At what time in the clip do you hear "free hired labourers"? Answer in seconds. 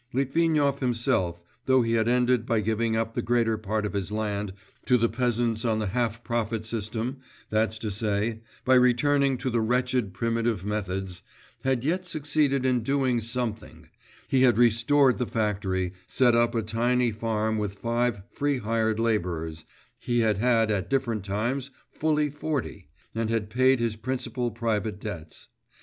18.27-19.65